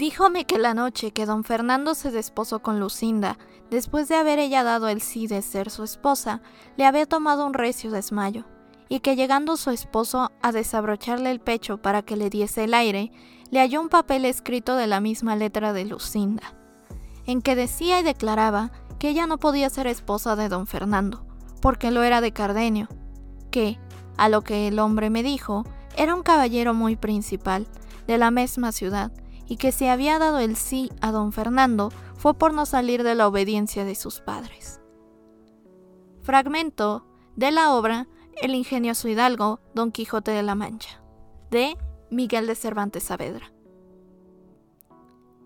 [0.00, 3.36] Díjome que la noche que don Fernando se desposó con Lucinda,
[3.70, 6.40] después de haber ella dado el sí de ser su esposa,
[6.78, 8.46] le había tomado un recio desmayo,
[8.88, 13.12] y que llegando su esposo a desabrocharle el pecho para que le diese el aire,
[13.50, 16.54] le halló un papel escrito de la misma letra de Lucinda,
[17.26, 21.26] en que decía y declaraba que ella no podía ser esposa de don Fernando,
[21.60, 22.88] porque lo era de Cardenio,
[23.50, 23.78] que,
[24.16, 27.68] a lo que el hombre me dijo, era un caballero muy principal,
[28.06, 29.12] de la misma ciudad,
[29.50, 33.16] y que si había dado el sí a don Fernando fue por no salir de
[33.16, 34.80] la obediencia de sus padres.
[36.22, 37.04] Fragmento
[37.34, 38.06] de la obra
[38.40, 41.02] El ingenioso hidalgo Don Quijote de la Mancha,
[41.50, 41.76] de
[42.12, 43.52] Miguel de Cervantes Saavedra.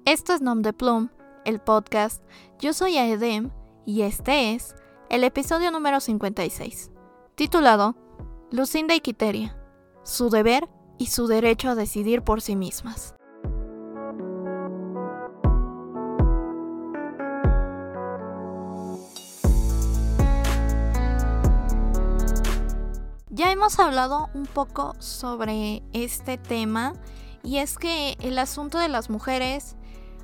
[0.05, 1.09] Esto es Nom de Plum,
[1.47, 2.23] el podcast.
[2.59, 3.53] Yo soy Aedem
[3.87, 4.75] y este es
[5.09, 6.91] el episodio número 56,
[7.37, 7.97] titulado
[8.51, 9.57] Lucinda y Quiteria,
[10.03, 13.15] su deber y su derecho a decidir por sí mismas.
[23.35, 26.93] Ya hemos hablado un poco sobre este tema
[27.43, 29.75] y es que el asunto de las mujeres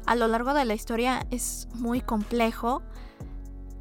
[0.07, 2.83] a lo largo de la historia es muy complejo.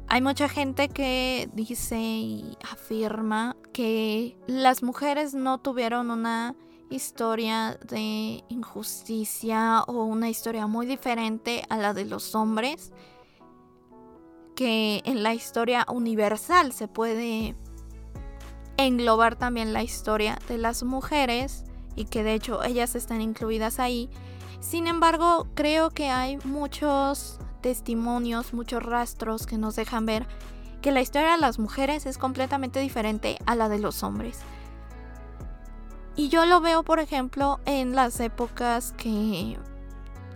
[0.08, 6.56] Hay mucha gente que dice y afirma que las mujeres no tuvieron una
[6.90, 12.92] historia de injusticia o una historia muy diferente a la de los hombres,
[14.56, 17.54] que en la historia universal se puede
[18.84, 21.64] englobar también la historia de las mujeres
[21.96, 24.10] y que de hecho ellas están incluidas ahí.
[24.60, 30.26] Sin embargo, creo que hay muchos testimonios, muchos rastros que nos dejan ver
[30.82, 34.40] que la historia de las mujeres es completamente diferente a la de los hombres.
[36.16, 39.58] Y yo lo veo, por ejemplo, en las épocas que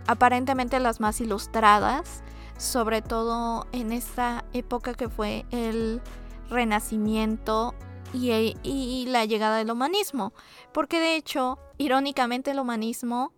[0.07, 2.23] aparentemente las más ilustradas,
[2.57, 6.01] sobre todo en esta época que fue el
[6.49, 7.73] Renacimiento
[8.13, 10.33] y, la llegada del humanismo.
[10.73, 13.33] Porque de hecho, irónicamente, el humanismo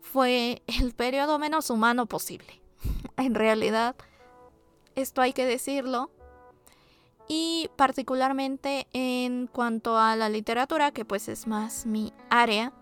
[0.00, 2.60] fue el periodo menos humano posible.
[3.16, 3.96] en realidad,
[4.94, 6.10] esto hay que decirlo.
[7.28, 12.72] Y particularmente en cuanto a la literatura, que pues es más mi área,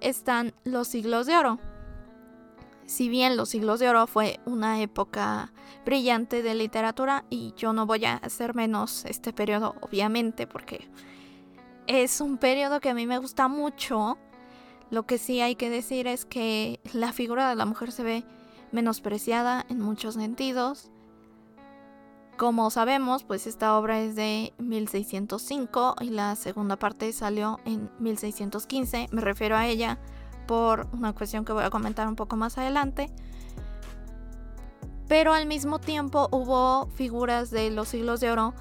[0.00, 1.58] están los siglos de oro
[2.92, 5.50] si bien los siglos de oro fue una época
[5.86, 10.90] brillante de literatura y yo no voy a hacer menos este periodo obviamente porque
[11.86, 14.18] es un periodo que a mí me gusta mucho.
[14.90, 18.24] Lo que sí hay que decir es que la figura de la mujer se ve
[18.72, 20.90] menospreciada en muchos sentidos.
[22.36, 29.08] Como sabemos, pues esta obra es de 1605 y la segunda parte salió en 1615.
[29.12, 29.98] Me refiero a ella
[30.46, 33.10] por una cuestión que voy a comentar un poco más adelante.
[35.08, 38.54] Pero al mismo tiempo hubo figuras de los siglos de oro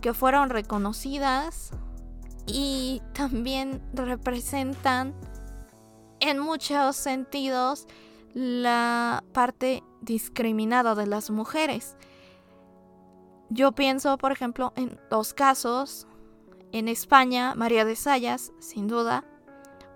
[0.00, 1.70] que fueron reconocidas
[2.46, 5.14] y también representan
[6.20, 7.86] en muchos sentidos
[8.34, 11.96] la parte discriminada de las mujeres.
[13.50, 16.06] Yo pienso, por ejemplo, en dos casos.
[16.72, 19.24] En España, María de Sayas, sin duda,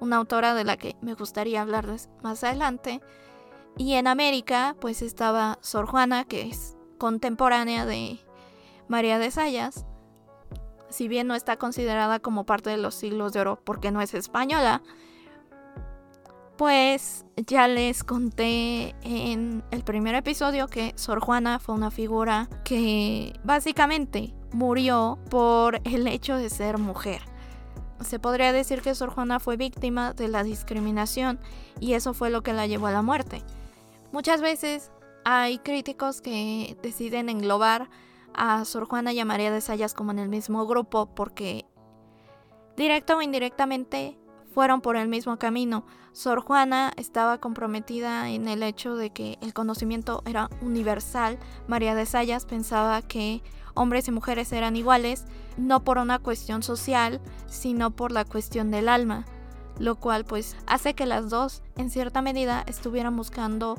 [0.01, 3.01] una autora de la que me gustaría hablarles más adelante.
[3.77, 8.19] Y en América, pues estaba Sor Juana, que es contemporánea de
[8.89, 9.85] María de Sayas.
[10.89, 14.15] Si bien no está considerada como parte de los siglos de oro porque no es
[14.15, 14.83] española,
[16.57, 23.39] pues ya les conté en el primer episodio que Sor Juana fue una figura que
[23.45, 27.21] básicamente murió por el hecho de ser mujer
[28.01, 31.39] se podría decir que Sor Juana fue víctima de la discriminación
[31.81, 33.43] y eso fue lo que la llevó a la muerte.
[34.13, 34.91] Muchas veces
[35.25, 37.89] hay críticos que deciden englobar
[38.35, 41.67] a Sor Juana y a María de Sayas como en el mismo grupo porque
[42.77, 44.19] directa o indirectamente
[44.53, 45.85] fueron por el mismo camino.
[46.13, 51.39] Sor Juana estaba comprometida en el hecho de que el conocimiento era universal.
[51.69, 53.43] María de Sayas pensaba que
[53.75, 55.27] hombres y mujeres eran iguales,
[55.57, 59.25] no por una cuestión social, sino por la cuestión del alma,
[59.79, 63.79] lo cual pues hace que las dos en cierta medida estuvieran buscando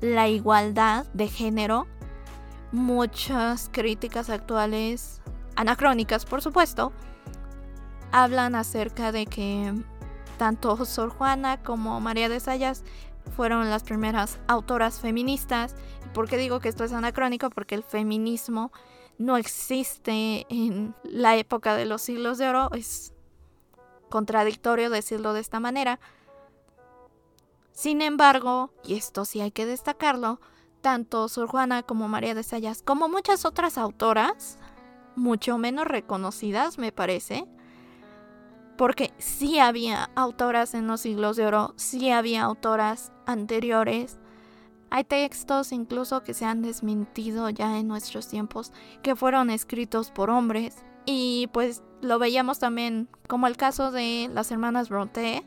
[0.00, 1.86] la igualdad de género.
[2.72, 5.20] Muchas críticas actuales,
[5.54, 6.92] anacrónicas por supuesto,
[8.12, 9.74] hablan acerca de que
[10.38, 12.84] tanto Sor Juana como María de Sayas
[13.34, 15.74] fueron las primeras autoras feministas.
[16.12, 17.50] ¿Por qué digo que esto es anacrónico?
[17.50, 18.70] Porque el feminismo
[19.18, 22.70] no existe en la época de los siglos de oro.
[22.72, 23.12] Es
[24.08, 26.00] contradictorio decirlo de esta manera.
[27.72, 30.40] Sin embargo, y esto sí hay que destacarlo,
[30.80, 34.58] tanto Sor Juana como María de Sayas, como muchas otras autoras,
[35.14, 37.46] mucho menos reconocidas me parece,
[38.78, 44.18] porque sí había autoras en los siglos de oro, sí había autoras anteriores,
[44.90, 48.72] hay textos incluso que se han desmentido ya en nuestros tiempos,
[49.02, 50.84] que fueron escritos por hombres.
[51.04, 55.44] Y pues lo veíamos también como el caso de las hermanas Bronte,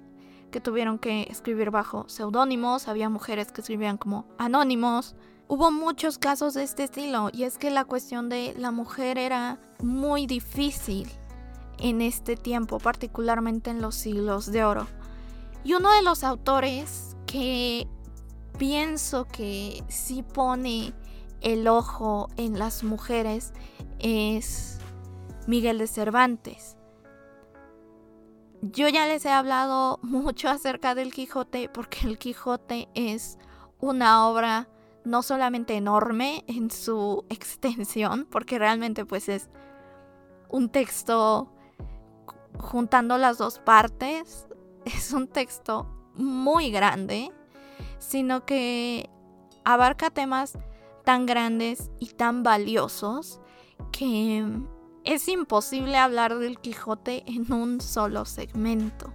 [0.51, 5.15] que tuvieron que escribir bajo seudónimos, había mujeres que escribían como anónimos.
[5.47, 9.59] Hubo muchos casos de este estilo y es que la cuestión de la mujer era
[9.81, 11.09] muy difícil
[11.79, 14.87] en este tiempo, particularmente en los siglos de oro.
[15.63, 17.87] Y uno de los autores que
[18.57, 20.93] pienso que sí pone
[21.41, 23.53] el ojo en las mujeres
[23.99, 24.79] es
[25.47, 26.77] Miguel de Cervantes.
[28.61, 33.37] Yo ya les he hablado mucho acerca del Quijote porque el Quijote es
[33.79, 34.67] una obra
[35.05, 39.49] no solamente enorme en su extensión, porque realmente pues es
[40.49, 41.53] un texto
[42.57, 44.47] juntando las dos partes,
[44.83, 47.31] es un texto muy grande
[47.99, 49.09] sino que
[49.63, 50.57] abarca temas
[51.05, 53.39] tan grandes y tan valiosos
[53.91, 54.43] que
[55.03, 59.13] es imposible hablar del Quijote en un solo segmento.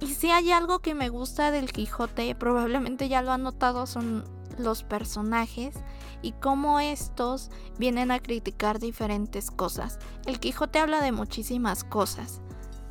[0.00, 4.24] Y si hay algo que me gusta del Quijote, probablemente ya lo han notado, son
[4.58, 5.74] los personajes
[6.22, 9.98] y cómo estos vienen a criticar diferentes cosas.
[10.26, 12.40] El Quijote habla de muchísimas cosas.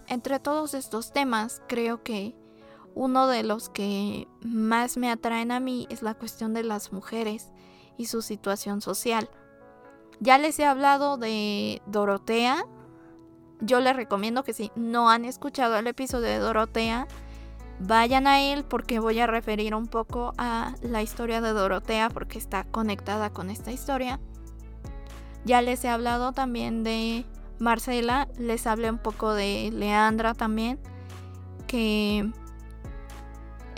[0.08, 2.36] Entre todos estos temas, creo que
[3.00, 7.50] uno de los que más me atraen a mí es la cuestión de las mujeres
[7.98, 9.30] y su situación social.
[10.20, 12.66] Ya les he hablado de Dorotea.
[13.62, 17.08] Yo les recomiendo que si no han escuchado el episodio de Dorotea,
[17.80, 22.38] vayan a él porque voy a referir un poco a la historia de Dorotea porque
[22.38, 24.20] está conectada con esta historia.
[25.46, 27.26] Ya les he hablado también de
[27.60, 30.82] Marcela, les hablé un poco de Leandra también,
[31.66, 32.30] que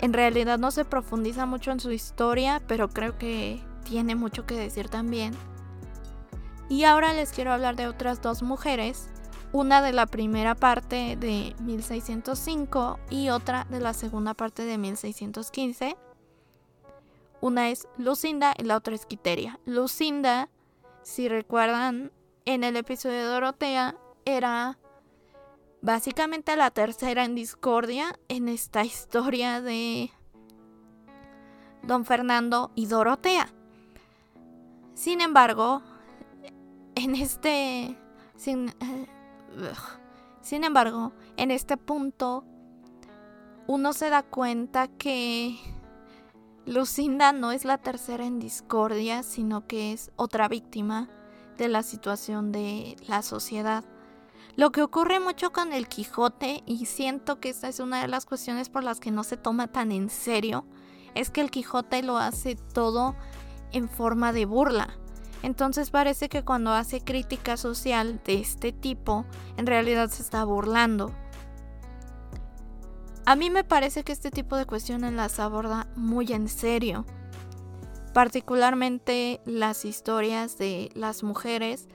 [0.02, 4.56] en realidad no se profundiza mucho en su historia, pero creo que tiene mucho que
[4.56, 5.32] decir también.
[6.68, 9.08] Y ahora les quiero hablar de otras dos mujeres,
[9.52, 15.96] una de la primera parte de 1605 y otra de la segunda parte de 1615.
[17.40, 19.60] Una es Lucinda y la otra es Quiteria.
[19.66, 20.48] Lucinda,
[21.04, 22.10] si recuerdan,
[22.44, 24.78] en el episodio de Dorotea era
[25.82, 30.10] básicamente la tercera en discordia en esta historia de
[31.82, 33.48] Don Fernando y Dorotea.
[34.94, 35.82] Sin embargo,
[36.94, 37.98] en este...
[38.36, 38.72] Sin,
[40.40, 42.44] sin embargo, en este punto,
[43.66, 45.58] uno se da cuenta que
[46.64, 51.08] Lucinda no es la tercera en discordia, sino que es otra víctima
[51.58, 53.84] de la situación de la sociedad.
[54.54, 58.26] Lo que ocurre mucho con el Quijote, y siento que esta es una de las
[58.26, 60.66] cuestiones por las que no se toma tan en serio,
[61.14, 63.16] es que el Quijote lo hace todo
[63.72, 64.98] en forma de burla.
[65.42, 69.24] Entonces parece que cuando hace crítica social de este tipo,
[69.56, 71.12] en realidad se está burlando.
[73.24, 77.06] A mí me parece que este tipo de cuestiones las aborda muy en serio.
[78.12, 81.88] Particularmente las historias de las mujeres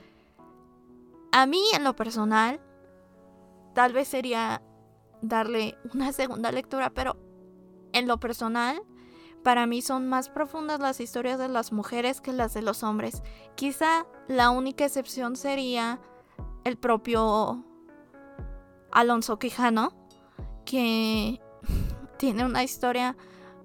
[1.32, 2.60] a mí en lo personal,
[3.74, 4.62] tal vez sería
[5.22, 7.16] darle una segunda lectura, pero
[7.92, 8.82] en lo personal,
[9.42, 13.22] para mí son más profundas las historias de las mujeres que las de los hombres.
[13.54, 16.00] Quizá la única excepción sería
[16.64, 17.64] el propio
[18.90, 19.92] Alonso Quijano,
[20.64, 21.40] que
[22.18, 23.16] tiene una historia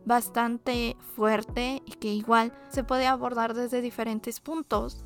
[0.05, 5.05] bastante fuerte y que igual se puede abordar desde diferentes puntos.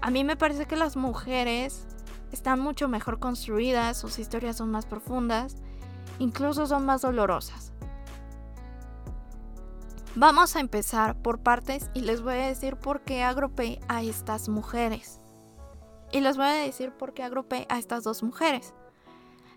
[0.00, 1.86] A mí me parece que las mujeres
[2.32, 5.56] están mucho mejor construidas, sus historias son más profundas,
[6.18, 7.72] incluso son más dolorosas.
[10.14, 14.48] Vamos a empezar por partes y les voy a decir por qué agrupé a estas
[14.48, 15.20] mujeres.
[16.10, 18.72] Y les voy a decir por qué agrupé a estas dos mujeres.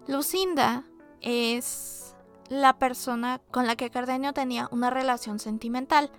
[0.08, 0.84] Lucinda
[1.22, 2.16] es
[2.50, 6.12] la persona con la que Cardenio tenía una relación sentimental.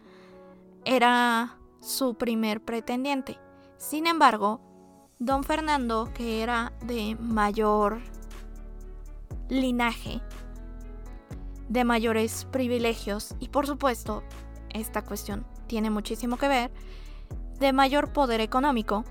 [0.85, 3.39] Era su primer pretendiente.
[3.81, 4.61] Sin embargo,
[5.19, 8.03] don Fernando, que era de mayor
[9.49, 10.21] linaje,
[11.71, 14.23] de mayores privilegios y por supuesto,
[14.69, 16.71] esta cuestión tiene muchísimo que ver,
[17.59, 19.03] de mayor poder económico,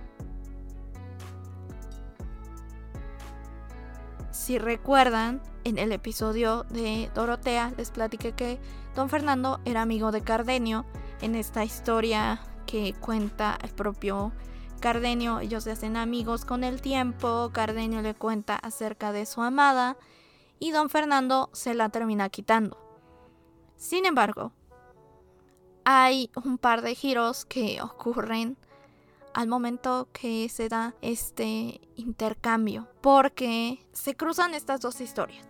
[4.50, 8.60] Si recuerdan, en el episodio de Dorotea les platiqué que
[8.96, 10.86] don Fernando era amigo de Cardenio.
[11.22, 14.32] En esta historia que cuenta el propio
[14.80, 17.52] Cardenio, ellos se hacen amigos con el tiempo.
[17.54, 19.98] Cardenio le cuenta acerca de su amada
[20.60, 22.78] y don Fernando se la termina quitando.
[23.76, 24.52] Sin embargo,
[25.86, 28.58] hay un par de giros que ocurren
[29.34, 35.48] al momento que se da este intercambio, porque se cruzan estas dos historias.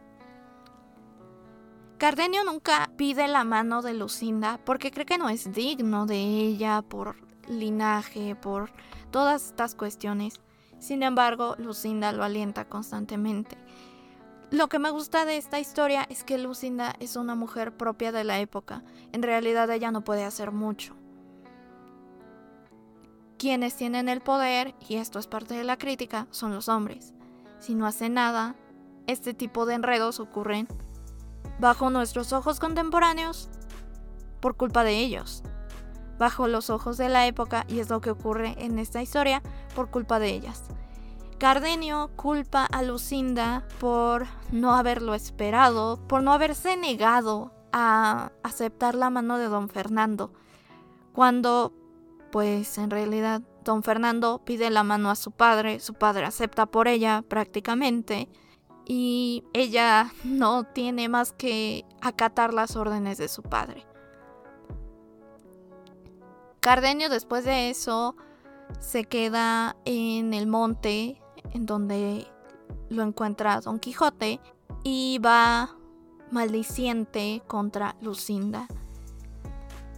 [1.98, 6.82] Cardenio nunca pide la mano de Lucinda porque cree que no es digno de ella
[6.82, 8.72] por linaje, por
[9.12, 10.40] todas estas cuestiones.
[10.80, 13.58] Sin embargo, Lucinda lo alienta constantemente.
[14.52, 18.24] Lo que me gusta de esta historia es que Lucinda es una mujer propia de
[18.24, 18.84] la época.
[19.12, 20.96] En realidad ella no puede hacer mucho.
[23.38, 27.14] Quienes tienen el poder, y esto es parte de la crítica, son los hombres.
[27.60, 28.56] Si no hacen nada,
[29.08, 30.68] este tipo de enredos ocurren
[31.60, 33.50] bajo nuestros ojos contemporáneos
[34.40, 35.44] por culpa de ellos.
[36.20, 39.42] Bajo los ojos de la época, y es lo que ocurre en esta historia,
[39.74, 40.66] por culpa de ellas.
[41.40, 49.10] Cardenio culpa a Lucinda por no haberlo esperado, por no haberse negado a aceptar la
[49.10, 50.34] mano de don Fernando,
[51.14, 51.74] cuando
[52.32, 56.88] pues en realidad don Fernando pide la mano a su padre, su padre acepta por
[56.88, 58.30] ella prácticamente
[58.86, 63.86] y ella no tiene más que acatar las órdenes de su padre.
[66.60, 68.16] Cardenio después de eso
[68.80, 71.22] se queda en el monte
[71.54, 72.28] en donde
[72.90, 74.40] lo encuentra Don Quijote
[74.84, 75.76] y va
[76.32, 78.68] maldiciente contra Lucinda.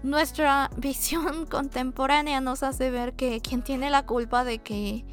[0.04, 5.04] Nuestra visión contemporánea nos hace ver que quien tiene la culpa de que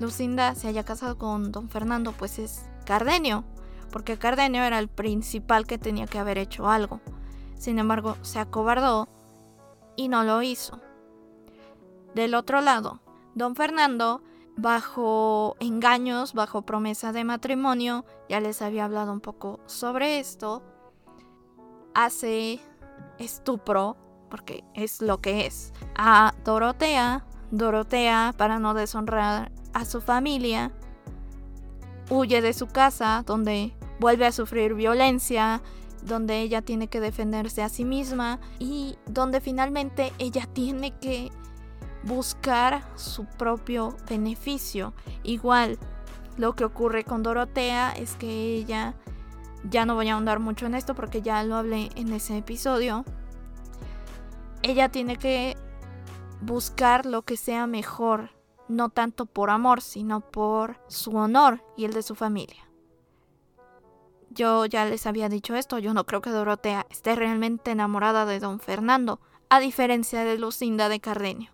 [0.00, 3.44] Lucinda se haya casado con don Fernando pues es Cardenio,
[3.90, 7.00] porque Cardenio era el principal que tenía que haber hecho algo.
[7.58, 9.08] Sin embargo, se acobardó
[9.96, 10.80] y no lo hizo.
[12.14, 13.00] Del otro lado,
[13.34, 14.22] don Fernando
[14.56, 20.62] bajo engaños, bajo promesa de matrimonio, ya les había hablado un poco sobre esto,
[21.94, 22.60] hace
[23.18, 23.96] estupro,
[24.30, 27.24] porque es lo que es, a Dorotea.
[27.52, 30.72] Dorotea, para no deshonrar a su familia,
[32.10, 35.62] huye de su casa, donde vuelve a sufrir violencia,
[36.06, 41.30] donde ella tiene que defenderse a sí misma y donde finalmente ella tiene que
[42.04, 44.94] buscar su propio beneficio.
[45.24, 45.78] Igual,
[46.36, 48.94] lo que ocurre con Dorotea es que ella,
[49.68, 53.04] ya no voy a ahondar mucho en esto porque ya lo hablé en ese episodio,
[54.62, 55.56] ella tiene que
[56.40, 58.30] buscar lo que sea mejor,
[58.68, 62.65] no tanto por amor, sino por su honor y el de su familia.
[64.30, 68.40] Yo ya les había dicho esto, yo no creo que Dorotea esté realmente enamorada de
[68.40, 71.50] don Fernando, a diferencia de Lucinda de Cardenio.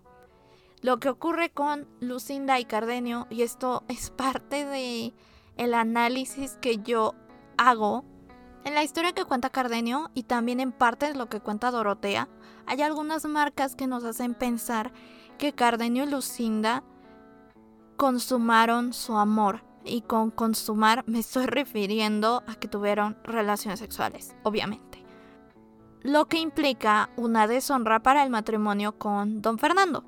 [0.81, 5.13] Lo que ocurre con Lucinda y Cardenio, y esto es parte de
[5.55, 7.13] el análisis que yo
[7.57, 8.03] hago
[8.65, 12.29] en la historia que cuenta Cardenio y también en parte de lo que cuenta Dorotea,
[12.65, 14.93] hay algunas marcas que nos hacen pensar
[15.37, 16.83] que Cardenio y Lucinda
[17.97, 19.63] consumaron su amor.
[19.85, 25.03] Y con consumar me estoy refiriendo a que tuvieron relaciones sexuales, obviamente.
[26.01, 30.05] Lo que implica una deshonra para el matrimonio con don Fernando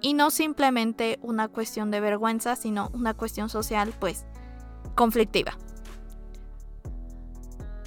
[0.00, 4.26] y no simplemente una cuestión de vergüenza, sino una cuestión social, pues,
[4.94, 5.56] conflictiva.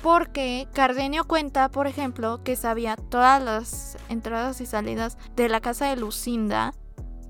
[0.01, 5.87] Porque Cardenio cuenta, por ejemplo, que sabía todas las entradas y salidas de la casa
[5.87, 6.73] de Lucinda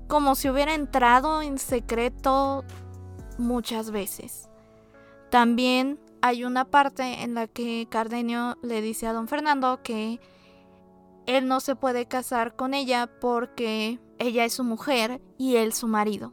[0.08, 2.64] como si hubiera entrado en secreto
[3.38, 4.48] muchas veces.
[5.30, 10.20] También hay una parte en la que Cardenio le dice a don Fernando que
[11.26, 15.86] él no se puede casar con ella porque ella es su mujer y él su
[15.86, 16.32] marido.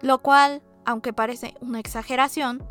[0.00, 2.62] Lo cual, aunque parece una exageración,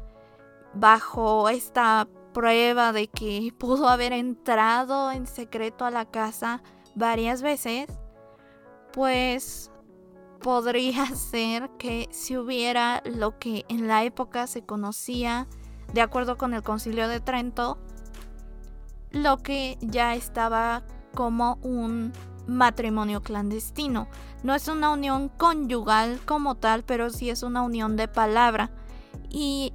[0.73, 6.63] bajo esta prueba de que pudo haber entrado en secreto a la casa
[6.95, 7.87] varias veces,
[8.91, 9.71] pues
[10.43, 15.47] podría ser que si hubiera lo que en la época se conocía,
[15.91, 17.79] de acuerdo con el concilio de Trento,
[19.09, 20.83] lo que ya estaba
[21.15, 22.11] como un
[22.47, 24.07] matrimonio clandestino.
[24.43, 28.71] No es una unión conyugal como tal, pero sí es una unión de palabra.
[29.29, 29.73] Y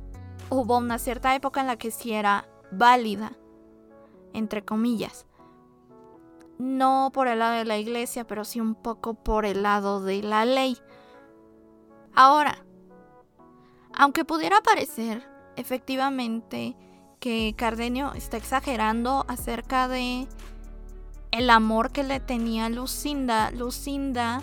[0.51, 3.33] hubo una cierta época en la que sí era válida,
[4.35, 5.28] entre comillas.
[6.59, 10.23] No por el lado de la iglesia, pero sí un poco por el lado de
[10.23, 10.77] la ley.
[12.15, 12.65] Ahora,
[13.95, 16.77] aunque pudiera parecer efectivamente
[17.21, 20.29] que Cardenio está exagerando acerca de
[21.31, 23.51] el amor que le tenía Lucinda.
[23.51, 24.43] Lucinda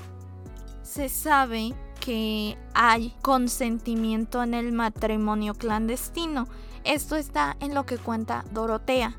[0.84, 6.48] se sabe que hay consentimiento en el matrimonio clandestino.
[6.84, 9.18] Esto está en lo que cuenta Dorotea.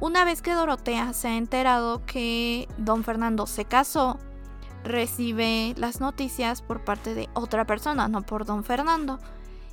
[0.00, 4.18] Una vez que Dorotea se ha enterado que don Fernando se casó,
[4.82, 9.18] recibe las noticias por parte de otra persona, no por don Fernando.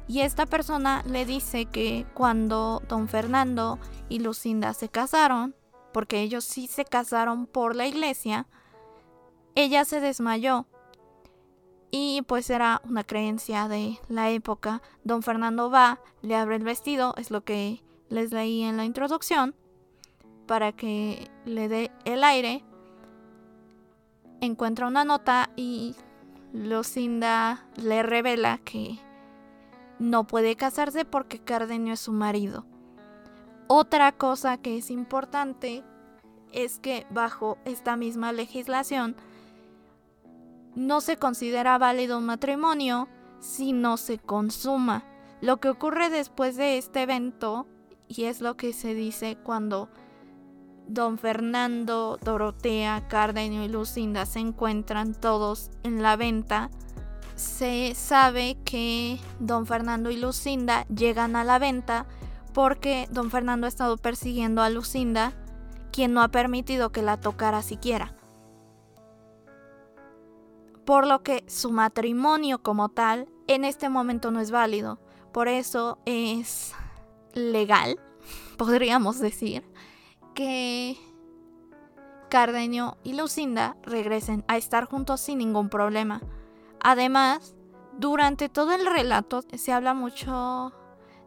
[0.07, 5.55] Y esta persona le dice que cuando don Fernando y Lucinda se casaron,
[5.91, 8.47] porque ellos sí se casaron por la iglesia,
[9.55, 10.65] ella se desmayó.
[11.89, 14.81] Y pues era una creencia de la época.
[15.03, 19.55] Don Fernando va, le abre el vestido, es lo que les leí en la introducción,
[20.51, 22.61] para que le dé el aire
[24.41, 25.95] encuentra una nota y
[26.51, 28.99] Lucinda le revela que
[29.97, 32.65] no puede casarse porque Cardenio es su marido.
[33.67, 35.85] Otra cosa que es importante
[36.51, 39.15] es que bajo esta misma legislación
[40.75, 43.07] no se considera válido un matrimonio
[43.39, 45.05] si no se consuma.
[45.39, 47.67] Lo que ocurre después de este evento,
[48.09, 49.87] y es lo que se dice cuando
[50.93, 56.69] Don Fernando, Dorotea, Cardenio y Lucinda se encuentran todos en la venta.
[57.35, 62.07] Se sabe que Don Fernando y Lucinda llegan a la venta
[62.53, 65.31] porque Don Fernando ha estado persiguiendo a Lucinda,
[65.93, 68.13] quien no ha permitido que la tocara siquiera.
[70.83, 74.99] Por lo que su matrimonio como tal en este momento no es válido.
[75.31, 76.73] Por eso es
[77.33, 77.97] legal,
[78.57, 79.70] podríamos decir,
[80.33, 80.97] que
[82.29, 86.21] Cardenio y Lucinda regresen a estar juntos sin ningún problema.
[86.79, 87.55] Además,
[87.97, 90.73] durante todo el relato se habla mucho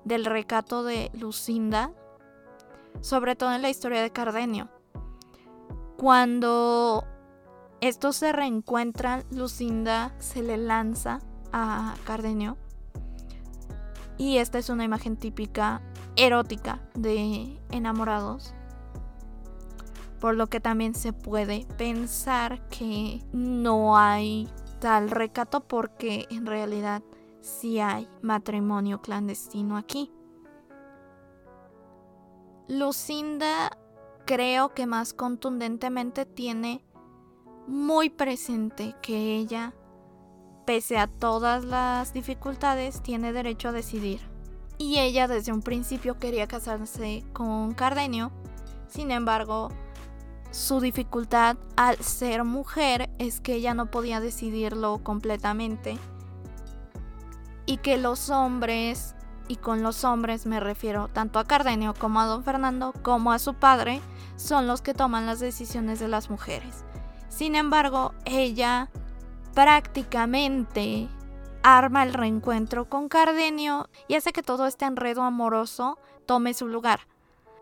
[0.05, 1.93] del recato de Lucinda,
[3.01, 4.71] sobre todo en la historia de Cardenio.
[5.97, 7.05] Cuando
[7.81, 11.21] estos se reencuentran, Lucinda se le lanza
[11.53, 12.57] a Cardenio.
[14.17, 15.83] Y esta es una imagen típica
[16.17, 18.55] erótica de enamorados
[20.25, 24.49] por lo que también se puede pensar que no hay
[24.81, 27.03] tal recato porque en realidad
[27.43, 30.11] sí hay matrimonio clandestino aquí.
[32.69, 33.77] Lucinda
[34.25, 36.83] creo que más contundentemente tiene
[37.67, 39.75] muy presente que ella,
[40.65, 44.23] pese a todas las dificultades, tiene derecho a decidir.
[44.79, 48.33] Y ella desde un principio quería casarse con Cardenio,
[48.89, 49.69] sin embargo,
[50.55, 55.99] su dificultad al ser mujer es que ella no podía decidirlo completamente
[57.67, 59.17] y que los hombres,
[59.49, 63.41] y con los hombres me refiero tanto a Cardenio como a don Fernando como a
[63.41, 64.01] su padre,
[64.37, 66.85] son los que toman las decisiones de las mujeres.
[67.29, 68.91] Sin embargo, ella
[69.55, 71.09] prácticamente
[71.65, 77.01] arma el reencuentro con Cardenio y hace que todo este enredo amoroso tome su lugar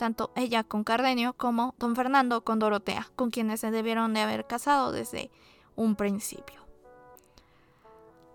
[0.02, 4.48] tanto ella con Cardenio como don Fernando con Dorotea, con quienes se debieron de haber
[4.48, 5.30] casado desde
[5.76, 6.66] un principio.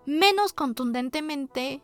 [0.06, 1.82] Menos contundentemente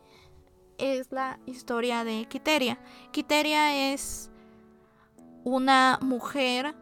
[0.78, 2.78] es la historia de Quiteria.
[3.10, 4.30] Quiteria es
[5.44, 6.74] una mujer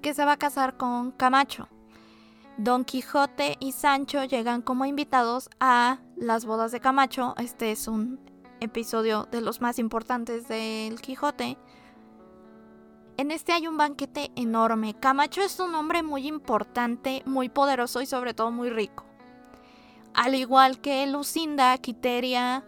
[0.00, 1.66] que se va a casar con Camacho.
[2.56, 7.34] Don Quijote y Sancho llegan como invitados a las bodas de Camacho.
[7.36, 8.20] Este es un
[8.60, 11.58] episodio de los más importantes del Quijote.
[13.18, 14.94] En este hay un banquete enorme.
[14.94, 19.04] Camacho es un hombre muy importante, muy poderoso y sobre todo muy rico.
[20.14, 22.64] Al igual que Lucinda, Quiteria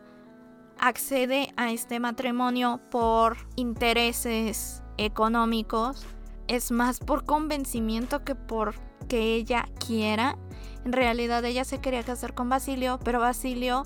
[0.76, 6.04] accede a este matrimonio por intereses económicos.
[6.48, 8.74] Es más por convencimiento que por
[9.06, 10.36] que ella quiera.
[10.84, 13.84] En realidad ella se quería casar con Basilio, pero Basilio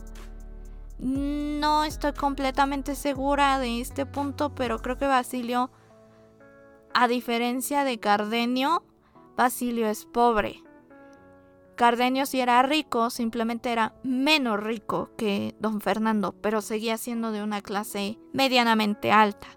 [0.98, 5.70] no estoy completamente segura de este punto, pero creo que Basilio
[6.94, 8.84] a diferencia de Cardenio,
[9.36, 10.62] Basilio es pobre.
[11.74, 17.42] Cardenio si era rico, simplemente era menos rico que don Fernando, pero seguía siendo de
[17.42, 19.48] una clase medianamente alta.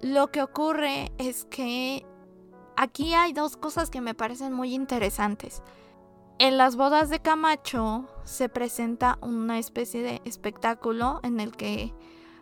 [0.00, 2.06] Lo que ocurre es que
[2.74, 5.62] aquí hay dos cosas que me parecen muy interesantes.
[6.38, 11.92] En las bodas de Camacho se presenta una especie de espectáculo en el que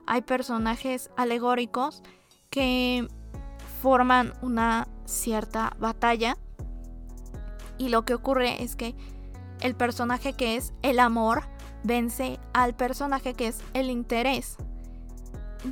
[0.07, 2.05] hay personajes alegóricos
[2.51, 3.07] que
[3.83, 6.37] forman una cierta batalla
[7.79, 8.95] y lo que ocurre es que
[9.61, 11.45] el personaje que es el amor
[11.85, 14.57] vence al personaje que es el interés.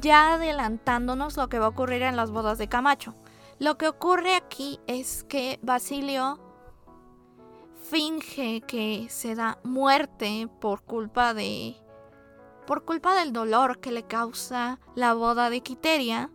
[0.01, 3.15] Ya adelantándonos lo que va a ocurrir en las bodas de Camacho.
[3.59, 6.41] Lo que ocurre aquí es que Basilio
[7.91, 11.77] finge que se da muerte por culpa de
[12.67, 16.31] por culpa del dolor que le causa la boda de Quiteria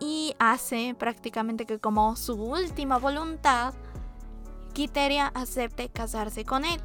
[0.00, 3.74] y hace prácticamente que como su última voluntad
[4.72, 6.80] Quiteria acepte casarse con él.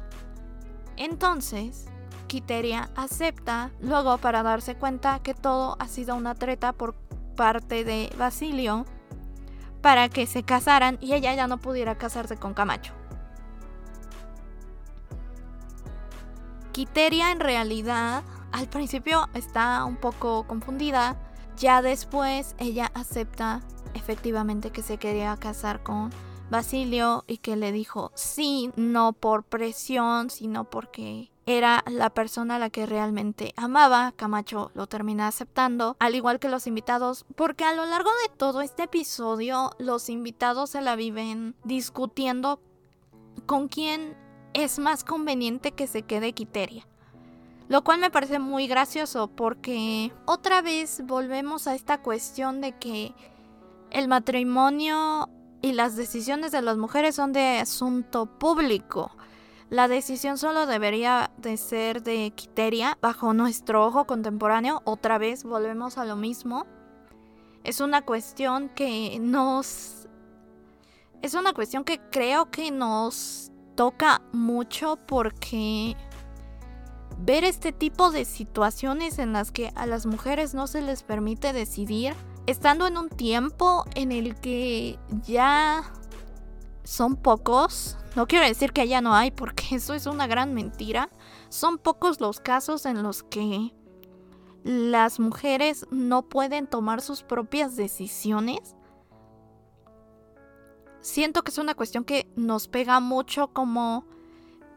[0.96, 1.86] Entonces,
[2.28, 6.94] Quiteria acepta luego para darse cuenta que todo ha sido una treta por
[7.36, 8.84] parte de Basilio
[9.82, 12.92] para que se casaran y ella ya no pudiera casarse con Camacho.
[16.70, 21.16] Quiteria en realidad al principio está un poco confundida,
[21.60, 23.60] ya después ella acepta
[23.92, 26.10] efectivamente que se quería casar con
[26.50, 32.58] Basilio y que le dijo sí, no por presión, sino porque era la persona a
[32.58, 34.12] la que realmente amaba.
[34.16, 38.62] Camacho lo termina aceptando, al igual que los invitados, porque a lo largo de todo
[38.62, 42.58] este episodio los invitados se la viven discutiendo
[43.44, 44.16] con quién
[44.54, 46.89] es más conveniente que se quede Quiteria.
[47.70, 53.14] Lo cual me parece muy gracioso porque otra vez volvemos a esta cuestión de que
[53.92, 55.28] el matrimonio
[55.62, 59.12] y las decisiones de las mujeres son de asunto público.
[59.68, 64.82] La decisión solo debería de ser de Quiteria bajo nuestro ojo contemporáneo.
[64.84, 66.66] Otra vez volvemos a lo mismo.
[67.62, 70.08] Es una cuestión que nos...
[71.22, 75.96] Es una cuestión que creo que nos toca mucho porque
[77.22, 81.52] ver este tipo de situaciones en las que a las mujeres no se les permite
[81.52, 82.14] decidir
[82.46, 85.92] estando en un tiempo en el que ya
[86.82, 91.10] son pocos, no quiero decir que ya no hay porque eso es una gran mentira,
[91.48, 93.72] son pocos los casos en los que
[94.64, 98.76] las mujeres no pueden tomar sus propias decisiones.
[101.00, 104.04] Siento que es una cuestión que nos pega mucho como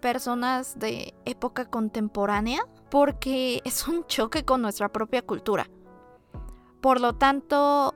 [0.04, 5.70] personas de época contemporánea porque es un choque con nuestra propia cultura.
[6.82, 7.96] Por lo tanto,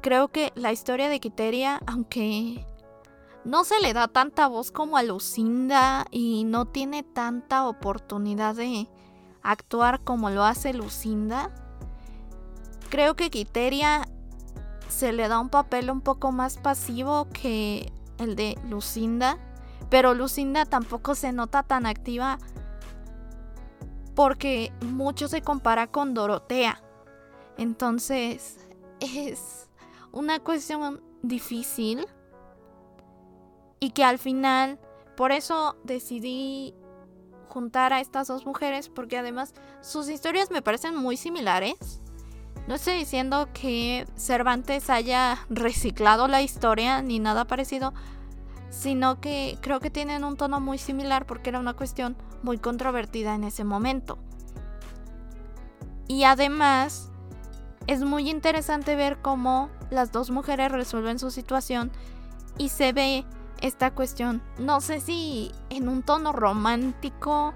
[0.00, 2.64] creo que la historia de Quiteria, aunque
[3.44, 8.88] no se le da tanta voz como a Lucinda y no tiene tanta oportunidad de
[9.42, 11.52] actuar como lo hace Lucinda,
[12.90, 14.06] creo que Quiteria
[14.88, 19.36] se le da un papel un poco más pasivo que el de Lucinda,
[19.90, 22.38] pero Lucinda tampoco se nota tan activa
[24.14, 26.82] porque mucho se compara con Dorotea.
[27.58, 28.66] Entonces
[29.00, 29.68] es
[30.12, 32.06] una cuestión difícil
[33.80, 34.78] y que al final,
[35.16, 36.74] por eso decidí
[37.48, 42.00] juntar a estas dos mujeres porque además sus historias me parecen muy similares.
[42.68, 47.92] No estoy diciendo que Cervantes haya reciclado la historia ni nada parecido,
[48.70, 53.34] sino que creo que tienen un tono muy similar porque era una cuestión muy controvertida
[53.34, 54.18] en ese momento.
[56.08, 57.10] Y además
[57.86, 61.90] es muy interesante ver cómo las dos mujeres resuelven su situación
[62.58, 63.24] y se ve
[63.60, 67.52] esta cuestión, no sé si en un tono romántico,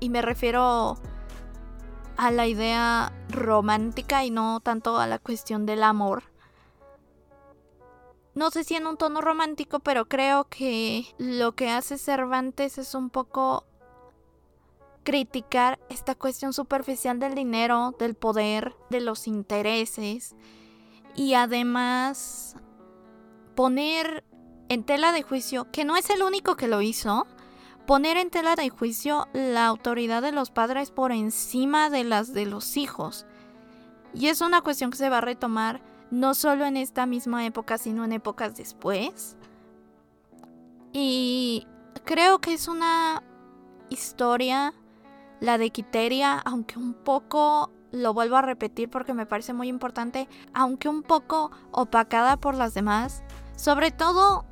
[0.00, 0.96] y me refiero
[2.16, 6.24] a la idea romántica y no tanto a la cuestión del amor.
[8.38, 12.94] No sé si en un tono romántico, pero creo que lo que hace Cervantes es
[12.94, 13.64] un poco
[15.02, 20.36] criticar esta cuestión superficial del dinero, del poder, de los intereses
[21.16, 22.54] y además
[23.56, 24.22] poner
[24.68, 27.26] en tela de juicio, que no es el único que lo hizo,
[27.88, 32.46] poner en tela de juicio la autoridad de los padres por encima de las de
[32.46, 33.26] los hijos.
[34.14, 37.78] Y es una cuestión que se va a retomar no solo en esta misma época,
[37.78, 39.36] sino en épocas después.
[40.92, 41.66] Y
[42.04, 43.22] creo que es una
[43.90, 44.74] historia
[45.40, 50.28] la de Quiteria, aunque un poco, lo vuelvo a repetir porque me parece muy importante,
[50.52, 53.22] aunque un poco opacada por las demás,
[53.56, 54.44] sobre todo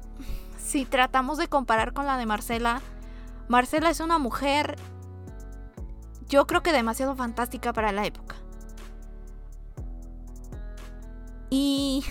[0.58, 2.80] si tratamos de comparar con la de Marcela,
[3.48, 4.76] Marcela es una mujer,
[6.28, 8.36] yo creo que demasiado fantástica para la época.
[11.50, 12.04] Y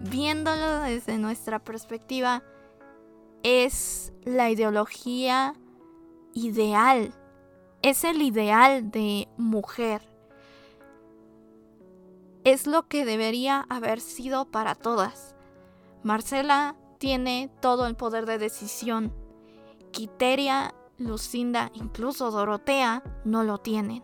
[0.00, 2.42] viéndolo desde nuestra perspectiva,
[3.42, 5.54] es la ideología
[6.32, 7.14] ideal
[7.84, 10.00] es el ideal de mujer.
[12.42, 15.34] Es lo que debería haber sido para todas.
[16.02, 19.12] Marcela tiene todo el poder de decisión.
[19.90, 24.02] Quiteria Lucinda, incluso Dorotea, no lo tienen.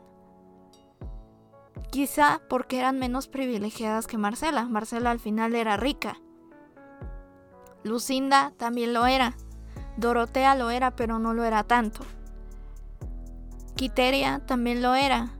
[1.91, 4.65] Quizá porque eran menos privilegiadas que Marcela.
[4.65, 6.21] Marcela al final era rica.
[7.83, 9.37] Lucinda también lo era.
[9.97, 12.05] Dorotea lo era, pero no lo era tanto.
[13.75, 15.35] Quiteria también lo era.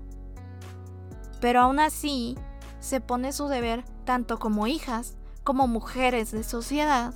[1.41, 2.37] Pero aún así,
[2.81, 7.15] se pone su deber tanto como hijas como mujeres de sociedad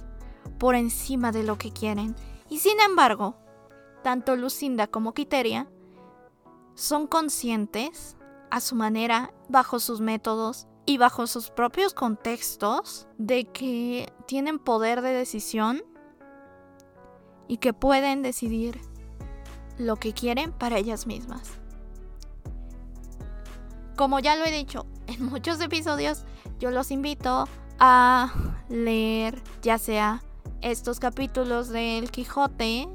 [0.58, 2.14] por encima de lo que quieren.
[2.48, 3.36] Y sin embargo,
[4.02, 5.68] tanto Lucinda como Quiteria
[6.74, 8.16] son conscientes
[8.50, 15.00] a su manera, bajo sus métodos y bajo sus propios contextos, de que tienen poder
[15.02, 15.82] de decisión
[17.48, 18.80] y que pueden decidir
[19.78, 21.58] lo que quieren para ellas mismas.
[23.96, 26.24] Como ya lo he dicho en muchos episodios,
[26.58, 28.32] yo los invito a
[28.68, 30.22] leer ya sea
[30.60, 32.88] estos capítulos del Quijote.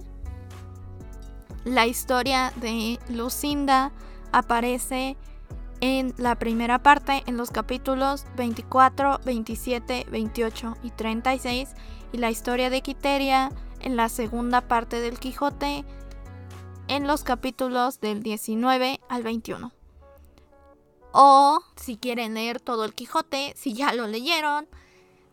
[1.65, 3.91] La historia de Lucinda
[4.31, 5.17] aparece
[5.81, 11.69] en la primera parte, en los capítulos 24, 27, 28 y 36,
[12.11, 15.85] y la historia de Quiteria en la segunda parte del Quijote,
[16.87, 19.71] en los capítulos del 19 al 21.
[21.11, 24.67] O si quieren leer todo el Quijote, si ya lo leyeron,